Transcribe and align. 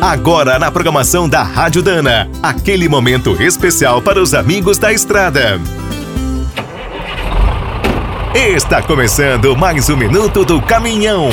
Agora 0.00 0.60
na 0.60 0.70
programação 0.70 1.28
da 1.28 1.42
Rádio 1.42 1.82
Dana, 1.82 2.30
aquele 2.40 2.88
momento 2.88 3.42
especial 3.42 4.00
para 4.00 4.22
os 4.22 4.32
amigos 4.32 4.78
da 4.78 4.92
estrada. 4.92 5.60
Está 8.32 8.80
começando 8.80 9.56
mais 9.56 9.90
um 9.90 9.96
minuto 9.96 10.44
do 10.44 10.62
caminhão. 10.62 11.30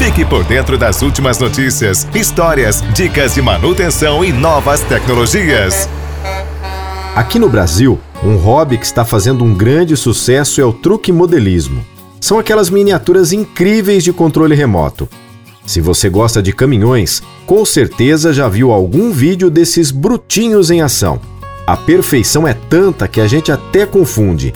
Fique 0.00 0.24
por 0.24 0.42
dentro 0.42 0.76
das 0.76 1.00
últimas 1.00 1.38
notícias, 1.38 2.08
histórias, 2.12 2.82
dicas 2.92 3.34
de 3.34 3.40
manutenção 3.40 4.24
e 4.24 4.32
novas 4.32 4.80
tecnologias. 4.80 5.88
Aqui 7.14 7.38
no 7.38 7.48
Brasil, 7.48 8.00
um 8.20 8.34
hobby 8.34 8.78
que 8.78 8.84
está 8.84 9.04
fazendo 9.04 9.44
um 9.44 9.54
grande 9.54 9.96
sucesso 9.96 10.60
é 10.60 10.64
o 10.64 10.72
truque 10.72 11.12
modelismo. 11.12 11.86
São 12.20 12.36
aquelas 12.40 12.68
miniaturas 12.68 13.32
incríveis 13.32 14.02
de 14.02 14.12
controle 14.12 14.56
remoto. 14.56 15.08
Se 15.66 15.80
você 15.80 16.08
gosta 16.08 16.40
de 16.40 16.52
caminhões, 16.52 17.22
com 17.44 17.64
certeza 17.64 18.32
já 18.32 18.48
viu 18.48 18.70
algum 18.70 19.10
vídeo 19.10 19.50
desses 19.50 19.90
brutinhos 19.90 20.70
em 20.70 20.80
ação. 20.80 21.20
A 21.66 21.76
perfeição 21.76 22.46
é 22.46 22.54
tanta 22.54 23.08
que 23.08 23.20
a 23.20 23.26
gente 23.26 23.50
até 23.50 23.84
confunde. 23.84 24.54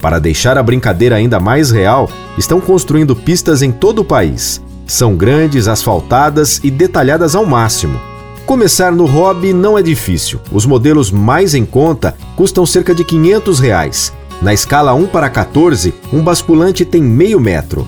Para 0.00 0.18
deixar 0.18 0.58
a 0.58 0.62
brincadeira 0.62 1.14
ainda 1.14 1.38
mais 1.38 1.70
real, 1.70 2.10
estão 2.36 2.60
construindo 2.60 3.14
pistas 3.14 3.62
em 3.62 3.70
todo 3.70 4.00
o 4.00 4.04
país. 4.04 4.60
São 4.84 5.14
grandes, 5.14 5.68
asfaltadas 5.68 6.60
e 6.64 6.70
detalhadas 6.72 7.36
ao 7.36 7.46
máximo. 7.46 8.00
Começar 8.44 8.90
no 8.90 9.06
hobby 9.06 9.52
não 9.52 9.78
é 9.78 9.82
difícil. 9.82 10.40
Os 10.50 10.66
modelos 10.66 11.12
mais 11.12 11.54
em 11.54 11.64
conta 11.64 12.16
custam 12.34 12.66
cerca 12.66 12.92
de 12.92 13.04
500 13.04 13.60
reais. 13.60 14.12
Na 14.42 14.52
escala 14.52 14.92
1 14.92 15.06
para 15.06 15.30
14, 15.30 15.94
um 16.12 16.20
basculante 16.20 16.84
tem 16.84 17.00
meio 17.00 17.38
metro. 17.38 17.86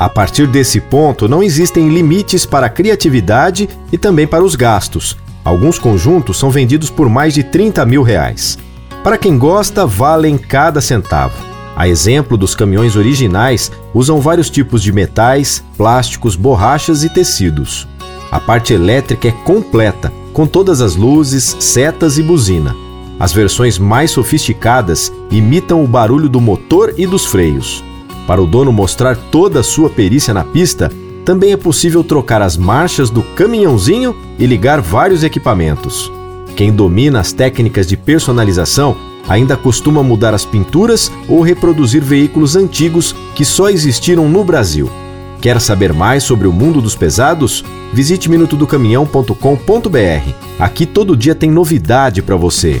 A 0.00 0.08
partir 0.08 0.46
desse 0.46 0.80
ponto, 0.80 1.28
não 1.28 1.42
existem 1.42 1.90
limites 1.90 2.46
para 2.46 2.68
a 2.68 2.70
criatividade 2.70 3.68
e 3.92 3.98
também 3.98 4.26
para 4.26 4.42
os 4.42 4.54
gastos. 4.54 5.14
Alguns 5.44 5.78
conjuntos 5.78 6.38
são 6.38 6.50
vendidos 6.50 6.88
por 6.88 7.10
mais 7.10 7.34
de 7.34 7.42
30 7.42 7.84
mil 7.84 8.02
reais. 8.02 8.56
Para 9.04 9.18
quem 9.18 9.36
gosta, 9.36 9.84
valem 9.84 10.38
cada 10.38 10.80
centavo. 10.80 11.36
A 11.76 11.86
exemplo 11.86 12.38
dos 12.38 12.54
caminhões 12.54 12.96
originais, 12.96 13.70
usam 13.92 14.22
vários 14.22 14.48
tipos 14.48 14.82
de 14.82 14.90
metais, 14.90 15.62
plásticos, 15.76 16.34
borrachas 16.34 17.04
e 17.04 17.10
tecidos. 17.10 17.86
A 18.32 18.40
parte 18.40 18.72
elétrica 18.72 19.28
é 19.28 19.32
completa, 19.32 20.10
com 20.32 20.46
todas 20.46 20.80
as 20.80 20.96
luzes, 20.96 21.58
setas 21.60 22.16
e 22.16 22.22
buzina. 22.22 22.74
As 23.18 23.34
versões 23.34 23.78
mais 23.78 24.12
sofisticadas 24.12 25.12
imitam 25.30 25.84
o 25.84 25.86
barulho 25.86 26.26
do 26.26 26.40
motor 26.40 26.94
e 26.96 27.06
dos 27.06 27.26
freios. 27.26 27.84
Para 28.30 28.40
o 28.40 28.46
dono 28.46 28.70
mostrar 28.70 29.16
toda 29.16 29.58
a 29.58 29.62
sua 29.64 29.90
perícia 29.90 30.32
na 30.32 30.44
pista, 30.44 30.88
também 31.24 31.50
é 31.50 31.56
possível 31.56 32.04
trocar 32.04 32.40
as 32.40 32.56
marchas 32.56 33.10
do 33.10 33.24
caminhãozinho 33.24 34.14
e 34.38 34.46
ligar 34.46 34.80
vários 34.80 35.24
equipamentos. 35.24 36.12
Quem 36.54 36.72
domina 36.72 37.18
as 37.18 37.32
técnicas 37.32 37.88
de 37.88 37.96
personalização 37.96 38.96
ainda 39.28 39.56
costuma 39.56 40.00
mudar 40.00 40.32
as 40.32 40.44
pinturas 40.44 41.10
ou 41.28 41.40
reproduzir 41.40 42.04
veículos 42.04 42.54
antigos 42.54 43.16
que 43.34 43.44
só 43.44 43.68
existiram 43.68 44.28
no 44.28 44.44
Brasil. 44.44 44.88
Quer 45.40 45.60
saber 45.60 45.92
mais 45.92 46.22
sobre 46.22 46.46
o 46.46 46.52
mundo 46.52 46.80
dos 46.80 46.94
pesados? 46.94 47.64
Visite 47.92 48.30
minutodocaminhão.com.br. 48.30 50.34
Aqui 50.56 50.86
todo 50.86 51.16
dia 51.16 51.34
tem 51.34 51.50
novidade 51.50 52.22
para 52.22 52.36
você. 52.36 52.80